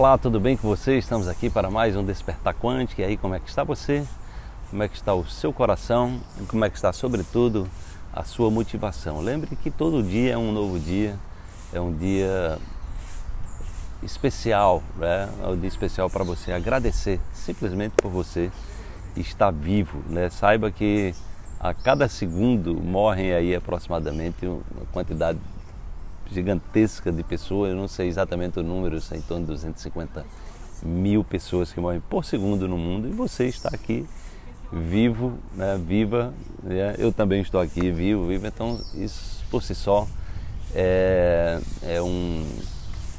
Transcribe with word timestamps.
Olá, 0.00 0.16
tudo 0.16 0.40
bem 0.40 0.56
com 0.56 0.66
você? 0.66 0.96
Estamos 0.96 1.28
aqui 1.28 1.50
para 1.50 1.70
mais 1.70 1.94
um 1.94 2.02
Despertar 2.02 2.54
Quântico. 2.54 3.02
E 3.02 3.04
aí, 3.04 3.18
como 3.18 3.34
é 3.34 3.38
que 3.38 3.50
está 3.50 3.62
você? 3.62 4.02
Como 4.70 4.82
é 4.82 4.88
que 4.88 4.96
está 4.96 5.12
o 5.12 5.26
seu 5.26 5.52
coração? 5.52 6.18
E 6.40 6.46
como 6.46 6.64
é 6.64 6.70
que 6.70 6.76
está, 6.76 6.90
sobretudo, 6.90 7.68
a 8.10 8.24
sua 8.24 8.50
motivação? 8.50 9.20
Lembre 9.20 9.54
que 9.56 9.70
todo 9.70 10.02
dia 10.02 10.32
é 10.32 10.38
um 10.38 10.52
novo 10.52 10.80
dia, 10.80 11.18
é 11.70 11.78
um 11.78 11.92
dia 11.92 12.56
especial, 14.02 14.82
né? 14.96 15.28
É 15.42 15.46
um 15.46 15.58
dia 15.58 15.68
especial 15.68 16.08
para 16.08 16.24
você 16.24 16.50
agradecer 16.50 17.20
simplesmente 17.34 17.92
por 17.96 18.10
você 18.10 18.50
estar 19.14 19.50
vivo, 19.50 20.02
né? 20.08 20.30
Saiba 20.30 20.70
que 20.70 21.14
a 21.60 21.74
cada 21.74 22.08
segundo 22.08 22.74
morrem 22.74 23.34
aí 23.34 23.54
aproximadamente 23.54 24.46
uma 24.46 24.86
quantidade 24.94 25.38
gigantesca 26.32 27.10
de 27.10 27.22
pessoas, 27.22 27.70
eu 27.70 27.76
não 27.76 27.88
sei 27.88 28.08
exatamente 28.08 28.58
o 28.58 28.62
número, 28.62 28.98
é 29.10 29.16
em 29.16 29.20
torno 29.20 29.44
de 29.44 29.52
250 29.52 30.24
mil 30.82 31.22
pessoas 31.22 31.72
que 31.72 31.80
morrem 31.80 32.00
por 32.00 32.24
segundo 32.24 32.66
no 32.66 32.78
mundo 32.78 33.08
e 33.08 33.10
você 33.10 33.46
está 33.46 33.68
aqui 33.72 34.06
vivo, 34.72 35.38
né, 35.54 35.78
viva, 35.84 36.32
né, 36.62 36.94
eu 36.98 37.12
também 37.12 37.40
estou 37.40 37.60
aqui 37.60 37.90
vivo, 37.90 38.26
vivo, 38.26 38.46
então 38.46 38.80
isso 38.94 39.44
por 39.50 39.62
si 39.62 39.74
só 39.74 40.06
é, 40.74 41.60
é, 41.82 42.00
um, 42.00 42.46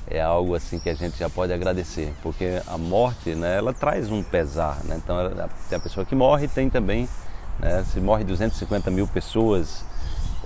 é 0.08 0.22
algo 0.22 0.56
assim 0.56 0.80
que 0.80 0.90
a 0.90 0.94
gente 0.94 1.20
já 1.20 1.30
pode 1.30 1.52
agradecer, 1.52 2.14
porque 2.24 2.62
a 2.66 2.78
morte, 2.78 3.36
né, 3.36 3.58
ela 3.58 3.74
traz 3.74 4.10
um 4.10 4.24
pesar, 4.24 4.82
né, 4.86 5.00
então 5.04 5.20
ela, 5.20 5.50
a 5.72 5.80
pessoa 5.80 6.06
que 6.06 6.16
morre 6.16 6.48
tem 6.48 6.70
também, 6.70 7.08
né, 7.60 7.84
se 7.92 8.00
morre 8.00 8.24
250 8.24 8.90
mil 8.90 9.08
pessoas 9.08 9.84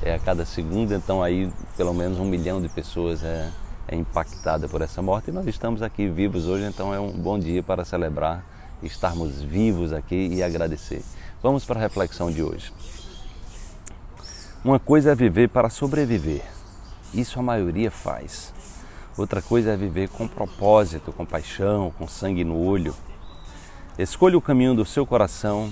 é, 0.05 0.13
a 0.13 0.19
cada 0.19 0.45
segundo, 0.45 0.93
então 0.93 1.23
aí 1.23 1.51
pelo 1.75 1.93
menos 1.93 2.19
um 2.19 2.25
milhão 2.25 2.61
de 2.61 2.69
pessoas 2.69 3.23
é, 3.23 3.49
é 3.87 3.95
impactada 3.95 4.69
por 4.69 4.81
essa 4.81 5.01
morte 5.01 5.31
e 5.31 5.33
nós 5.33 5.47
estamos 5.47 5.81
aqui 5.81 6.07
vivos 6.07 6.45
hoje, 6.45 6.63
então 6.65 6.93
é 6.93 6.99
um 6.99 7.11
bom 7.11 7.39
dia 7.39 7.63
para 7.63 7.83
celebrar 7.83 8.45
estarmos 8.83 9.41
vivos 9.41 9.91
aqui 9.91 10.27
e 10.31 10.43
agradecer. 10.43 11.01
Vamos 11.41 11.65
para 11.65 11.79
a 11.79 11.81
reflexão 11.81 12.31
de 12.31 12.43
hoje. 12.43 12.71
Uma 14.63 14.79
coisa 14.79 15.12
é 15.12 15.15
viver 15.15 15.49
para 15.49 15.71
sobreviver, 15.71 16.43
isso 17.12 17.40
a 17.40 17.43
maioria 17.43 17.90
faz. 17.90 18.53
Outra 19.17 19.41
coisa 19.41 19.71
é 19.71 19.77
viver 19.77 20.09
com 20.09 20.27
propósito, 20.27 21.12
com 21.13 21.25
paixão, 21.25 21.91
com 21.97 22.07
sangue 22.07 22.43
no 22.43 22.57
olho. 22.57 22.93
Escolha 23.97 24.37
o 24.37 24.41
caminho 24.41 24.75
do 24.75 24.85
seu 24.85 25.05
coração 25.05 25.71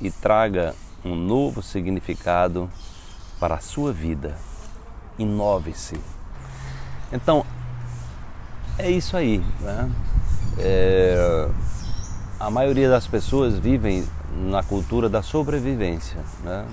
e 0.00 0.10
traga 0.10 0.74
um 1.04 1.14
novo 1.14 1.60
significado 1.60 2.70
para 3.44 3.56
a 3.56 3.60
sua 3.60 3.92
vida. 3.92 4.34
Inove-se. 5.18 6.00
Então, 7.12 7.44
é 8.78 8.90
isso 8.90 9.18
aí. 9.18 9.44
Né? 9.60 9.90
É, 10.56 11.50
a 12.40 12.48
maioria 12.48 12.88
das 12.88 13.06
pessoas 13.06 13.58
vivem 13.58 14.08
na 14.34 14.62
cultura 14.62 15.10
da 15.10 15.22
sobrevivência. 15.22 16.18
Né? 16.42 16.66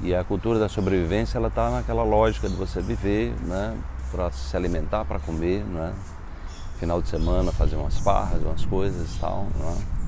E 0.00 0.12
a 0.12 0.24
cultura 0.24 0.58
da 0.58 0.68
sobrevivência 0.68 1.38
ela 1.38 1.46
está 1.46 1.70
naquela 1.70 2.02
lógica 2.02 2.48
de 2.48 2.56
você 2.56 2.80
viver 2.82 3.32
né? 3.42 3.78
para 4.10 4.32
se 4.32 4.56
alimentar, 4.56 5.04
para 5.04 5.20
comer. 5.20 5.62
Né? 5.64 5.94
Final 6.80 7.00
de 7.00 7.08
semana 7.08 7.52
fazer 7.52 7.76
umas 7.76 7.98
farras, 7.98 8.42
umas 8.42 8.64
coisas 8.64 9.14
e 9.14 9.20
tal. 9.20 9.46
Né? 9.60 10.01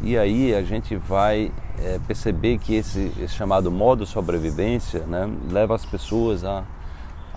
E 0.00 0.16
aí 0.16 0.54
a 0.54 0.62
gente 0.62 0.94
vai 0.96 1.50
é, 1.78 1.98
perceber 2.06 2.58
que 2.58 2.74
esse, 2.74 3.12
esse, 3.18 3.34
chamado 3.34 3.70
modo 3.70 4.06
sobrevivência 4.06 5.00
né, 5.00 5.28
leva 5.50 5.74
as 5.74 5.84
pessoas 5.84 6.44
a, 6.44 6.62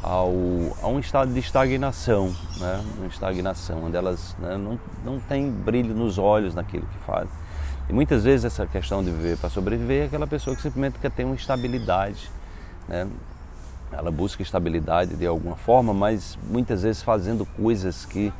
ao, 0.02 0.31
a 0.82 0.88
um 0.88 1.00
estado 1.00 1.34
de 1.34 1.39
estagnação, 1.39 2.32
né, 2.59 2.84
uma 2.98 3.08
estagnação, 3.08 3.86
onde 3.86 3.98
elas 3.98 4.36
né, 4.39 4.58
não, 4.58 4.80
não 5.04 5.20
têm 5.20 5.50
brilho 5.50 5.95
nos 5.95 6.20
olhos 6.20 6.54
naquilo 6.54 6.86
que 6.86 7.00
fazem. 7.00 7.32
E 7.89 7.94
muitas 7.94 8.23
vezes 8.23 8.45
essa 8.45 8.67
questão 8.67 9.04
de 9.04 9.09
viver 9.09 9.38
para 9.38 9.50
sobreviver 9.50 10.04
é 10.04 10.06
aquela 10.06 10.28
pessoa 10.28 10.56
que 10.56 10.62
simplesmente 10.62 11.00
quer 11.00 11.09
ter 11.09 11.23
uma 11.23 11.36
estabilidade. 11.36 12.32
Né? 12.88 13.08
Ela 13.92 14.11
busca 14.11 14.44
estabilidade 14.44 15.16
de 15.16 15.26
alguma 15.26 15.55
forma, 15.55 15.94
mas 15.94 16.38
muitas 16.48 16.83
vezes 16.83 17.02
fazendo 17.02 17.44
coisas 17.45 18.05
que 18.05 18.32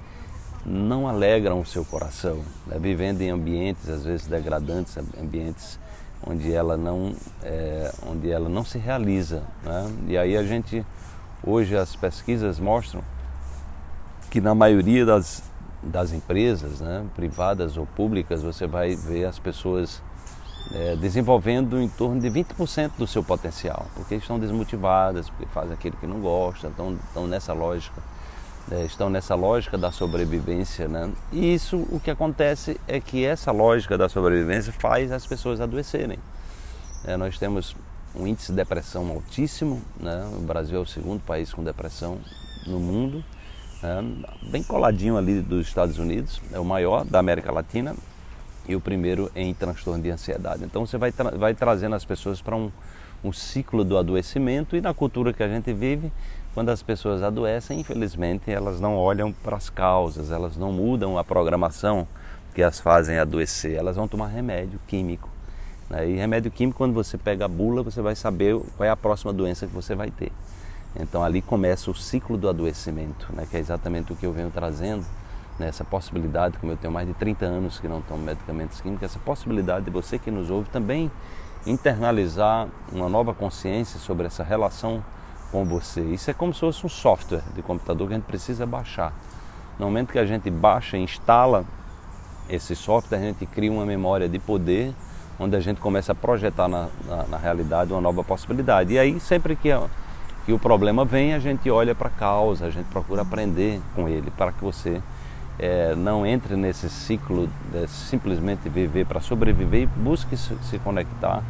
não 0.66 1.08
alegram 1.08 1.60
o 1.60 1.66
seu 1.66 1.84
coração, 1.84 2.40
né? 2.68 2.78
vivendo 2.80 3.22
em 3.22 3.30
ambientes 3.30 3.90
às 3.90 4.04
vezes 4.04 4.28
degradantes, 4.28 4.98
ambientes 5.20 5.80
onde 6.26 6.54
ela 6.54 6.78
não, 6.78 7.16
é, 7.42 7.92
onde 8.06 8.30
ela 8.30 8.48
não 8.48 8.64
se 8.64 8.78
realiza. 8.78 9.44
Né? 9.64 9.92
E 10.08 10.18
aí 10.18 10.38
a 10.38 10.44
gente, 10.44 10.86
hoje 11.44 11.76
as 11.76 11.96
pesquisas 11.96 12.60
mostram 12.60 13.02
que 14.30 14.40
na 14.40 14.54
maioria 14.54 15.06
das, 15.06 15.44
das 15.82 16.14
empresas, 16.14 16.80
né, 16.80 17.06
privadas 17.16 17.76
ou 17.76 17.86
públicas, 17.86 18.44
você 18.44 18.68
vai 18.68 18.96
ver 18.96 19.26
as 19.26 19.40
pessoas 19.40 20.02
é, 20.74 20.96
desenvolvendo 20.96 21.82
em 21.82 21.90
torno 21.90 22.22
de 22.22 22.30
20% 22.30 22.92
do 22.98 23.08
seu 23.08 23.24
potencial, 23.24 23.88
porque 23.96 24.16
estão 24.16 24.40
desmotivadas, 24.40 25.30
porque 25.30 25.48
fazem 25.48 25.74
aquilo 25.74 25.98
que 25.98 26.08
não 26.08 26.22
gostam, 26.22 26.70
estão, 26.70 26.94
estão 26.94 27.28
nessa 27.28 27.52
lógica 27.52 28.02
é, 28.70 28.84
estão 28.84 29.10
nessa 29.10 29.34
lógica 29.36 29.78
da 29.78 29.92
sobrevivência, 29.92 30.88
né? 30.88 31.10
E 31.32 31.54
isso, 31.54 31.78
o 31.90 32.00
que 32.00 32.12
acontece 32.12 32.80
é 32.88 33.00
que 33.00 33.26
essa 33.26 33.52
lógica 33.52 33.98
da 33.98 34.08
sobrevivência 34.08 34.72
faz 34.74 35.12
as 35.12 35.26
pessoas 35.26 35.62
adoecerem. 35.62 36.20
É, 37.06 37.18
nós 37.18 37.40
temos 37.40 37.76
um 38.16 38.28
índice 38.28 38.52
de 38.52 38.58
depressão 38.58 39.10
altíssimo, 39.10 39.82
né? 40.00 40.30
O 40.38 40.42
Brasil 40.42 40.78
é 40.78 40.82
o 40.82 40.86
segundo 40.86 41.22
país 41.22 41.54
com 41.54 41.64
depressão 41.64 42.20
no 42.68 42.80
mundo, 42.80 43.24
né? 43.82 44.04
bem 44.52 44.62
coladinho 44.62 45.18
ali 45.18 45.42
dos 45.42 45.68
Estados 45.68 45.98
Unidos, 45.98 46.42
é 46.52 46.60
o 46.60 46.66
maior 46.66 47.04
da 47.06 47.20
América 47.20 47.52
Latina 47.52 47.96
e 48.68 48.76
o 48.76 48.82
primeiro 48.82 49.32
em 49.36 49.54
transtorno 49.54 50.04
de 50.04 50.12
ansiedade. 50.12 50.64
Então 50.64 50.86
você 50.86 50.98
vai, 50.98 51.12
tra 51.12 51.32
vai 51.32 51.54
trazendo 51.54 51.96
as 51.96 52.06
pessoas 52.06 52.42
para 52.42 52.56
um, 52.56 52.72
um 53.24 53.34
ciclo 53.34 53.84
do 53.84 53.98
adoecimento 53.98 54.76
e 54.76 54.82
na 54.82 54.94
cultura 54.94 55.34
que 55.34 55.42
a 55.42 55.48
gente 55.48 55.74
vive 55.74 56.12
quando 56.53 56.69
as 56.69 56.84
pessoas 56.84 57.23
adoecem, 57.23 57.79
infelizmente, 57.79 58.51
elas 58.51 58.79
não 58.79 58.97
olham 58.97 59.31
para 59.31 59.56
as 59.56 59.69
causas, 59.69 60.31
elas 60.31 60.57
não 60.57 60.72
mudam 60.72 61.17
a 61.17 61.23
programação 61.23 62.07
que 62.53 62.62
as 62.62 62.79
fazem 62.79 63.17
adoecer, 63.17 63.75
elas 63.75 63.95
vão 63.95 64.07
tomar 64.07 64.28
remédio 64.28 64.79
químico. 64.85 65.29
Né? 65.89 66.09
E 66.09 66.16
remédio 66.17 66.51
químico, 66.51 66.78
quando 66.78 66.94
você 66.94 67.17
pega 67.17 67.45
a 67.45 67.47
bula, 67.47 67.81
você 67.81 68.01
vai 68.01 68.16
saber 68.16 68.59
qual 68.75 68.85
é 68.85 68.89
a 68.89 68.97
próxima 68.97 69.31
doença 69.31 69.66
que 69.66 69.73
você 69.73 69.95
vai 69.95 70.12
ter. 70.12 70.31
Então 71.00 71.23
ali 71.23 71.41
começa 71.41 71.89
o 71.89 71.95
ciclo 71.95 72.38
do 72.38 72.50
adoecimento, 72.50 73.28
né? 73.33 73.47
que 73.50 73.56
é 73.56 73.59
exatamente 73.59 74.12
o 74.12 74.16
que 74.16 74.25
eu 74.25 74.33
venho 74.33 74.51
trazendo, 74.51 75.06
né? 75.57 75.69
essa 75.69 75.85
possibilidade, 75.85 76.57
como 76.57 76.73
eu 76.73 76.78
tenho 76.78 76.91
mais 76.91 77.07
de 77.07 77.13
30 77.13 77.45
anos 77.45 77.79
que 77.79 77.88
não 77.88 78.01
tomo 78.01 78.23
medicamentos 78.23 78.81
químicos, 78.81 79.03
essa 79.03 79.19
possibilidade 79.19 79.85
de 79.85 79.91
você 79.91 80.19
que 80.19 80.29
nos 80.29 80.50
ouve 80.50 80.69
também 80.69 81.09
internalizar 81.66 82.68
uma 82.91 83.07
nova 83.07 83.33
consciência 83.33 84.00
sobre 84.00 84.28
essa 84.28 84.44
relação 84.44 85.01
com 85.51 85.66
você. 85.66 86.01
Isso 86.01 86.31
é 86.31 86.34
como 86.34 86.53
se 86.53 86.62
fosse 86.62 86.85
um 86.85 86.89
software 86.89 87.44
de 87.53 87.62
computador 87.62 88.07
que 88.07 88.13
a 88.13 88.17
gente 88.17 88.25
precisa 88.25 88.66
baixar. 88.66 89.13
No 89.78 89.85
momento 89.85 90.12
que 90.12 90.19
a 90.19 90.25
gente 90.25 90.50
baixa 90.50 90.97
e 90.97 91.01
instala 91.01 91.66
esse 92.50 92.75
software, 92.75 93.17
a 93.17 93.22
gente 93.22 93.45
cria 93.45 93.72
uma 93.72 93.85
memória 93.85 94.29
de 94.29 94.39
poder 94.39 94.94
onde 95.39 95.56
a 95.56 95.59
gente 95.59 95.81
começa 95.81 96.12
a 96.12 96.16
projetar 96.16 96.67
na, 96.67 96.88
na, 97.07 97.23
na 97.23 97.38
realidade 97.38 97.91
uma 97.91 98.01
nova 98.01 98.23
possibilidade. 98.23 98.94
E 98.94 99.00
aí, 99.00 99.19
sempre 99.19 99.56
que, 99.56 99.69
que 100.45 100.53
o 100.53 100.59
problema 100.59 101.03
vem, 101.03 101.34
a 101.34 101.39
gente 101.39 101.69
olha 101.69 101.95
para 101.95 102.07
a 102.07 102.12
causa, 102.12 102.68
a 102.68 102.69
gente 102.69 102.85
procura 102.85 103.23
aprender 103.23 103.81
com 103.95 104.07
ele 104.07 104.29
para 104.31 104.51
que 104.51 104.63
você 104.63 105.01
é, 105.57 105.95
não 105.95 106.25
entre 106.25 106.56
nesse 106.56 106.89
ciclo 106.89 107.50
de 107.72 107.88
simplesmente 107.88 108.69
viver 108.69 109.06
para 109.06 109.19
sobreviver 109.19 109.83
e 109.83 109.85
busque 109.85 110.38
se, 110.38 110.56
se 110.63 110.79
conectar 110.79 111.44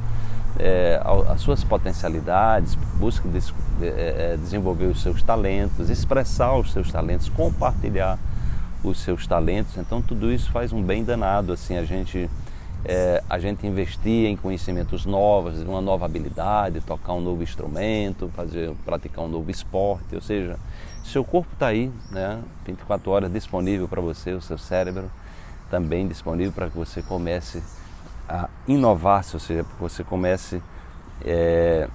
é, 0.59 1.01
as 1.29 1.41
suas 1.41 1.63
potencialidades, 1.63 2.75
busque 2.97 3.27
des, 3.27 3.53
é, 3.81 4.33
é, 4.33 4.37
desenvolver 4.37 4.85
os 4.85 5.01
seus 5.01 5.21
talentos, 5.23 5.89
expressar 5.89 6.55
os 6.57 6.71
seus 6.71 6.91
talentos, 6.91 7.29
compartilhar 7.29 8.19
os 8.83 8.99
seus 8.99 9.25
talentos. 9.27 9.77
Então 9.77 10.01
tudo 10.01 10.31
isso 10.31 10.51
faz 10.51 10.73
um 10.73 10.81
bem 10.81 11.03
danado 11.03 11.53
assim 11.53 11.77
a 11.77 11.85
gente 11.85 12.29
é, 12.83 13.23
a 13.29 13.37
gente 13.37 13.65
investir 13.65 14.25
em 14.25 14.35
conhecimentos 14.35 15.05
novos, 15.05 15.61
uma 15.61 15.81
nova 15.81 16.05
habilidade, 16.05 16.81
tocar 16.81 17.13
um 17.13 17.21
novo 17.21 17.43
instrumento, 17.43 18.29
fazer, 18.35 18.71
praticar 18.83 19.23
um 19.25 19.27
novo 19.27 19.51
esporte, 19.51 20.15
ou 20.15 20.21
seja, 20.21 20.57
seu 21.03 21.23
corpo 21.23 21.49
está 21.53 21.67
aí, 21.67 21.91
né, 22.09 22.39
24 22.65 23.11
horas 23.11 23.31
disponível 23.31 23.87
para 23.87 24.01
você, 24.01 24.31
o 24.31 24.41
seu 24.41 24.57
cérebro 24.57 25.11
também 25.69 26.07
disponível 26.07 26.51
para 26.51 26.69
que 26.69 26.77
você 26.77 27.01
comece 27.01 27.61
a 28.31 28.49
inovar-se, 28.65 29.35
ou 29.35 29.39
seja, 29.39 29.65
você 29.77 30.03
comece 30.03 30.63
é, 31.25 31.87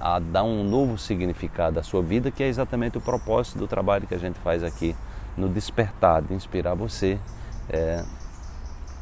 a 0.00 0.20
dar 0.20 0.44
um 0.44 0.62
novo 0.62 0.96
significado 0.96 1.80
à 1.80 1.82
sua 1.82 2.02
vida, 2.02 2.30
que 2.30 2.42
é 2.42 2.46
exatamente 2.46 2.98
o 2.98 3.00
propósito 3.00 3.58
do 3.58 3.66
trabalho 3.66 4.06
que 4.06 4.14
a 4.14 4.18
gente 4.18 4.38
faz 4.38 4.62
aqui 4.62 4.94
no 5.36 5.48
Despertar, 5.48 6.22
de 6.22 6.34
inspirar 6.34 6.74
você 6.74 7.18
é, 7.68 8.04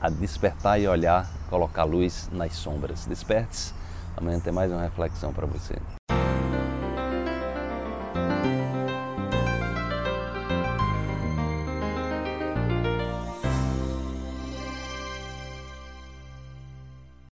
a 0.01 0.09
despertar 0.09 0.81
e 0.81 0.89
olhar, 0.89 1.31
colocar 1.51 1.85
luz 1.85 2.31
nas 2.33 2.55
sombras. 2.55 3.05
Desperte-se, 3.05 3.75
amanhã 4.17 4.41
tem 4.41 4.53
mais 4.53 4.73
uma 4.73 4.83
reflexão 4.83 5.33
para 5.33 5.47
você. 5.47 5.77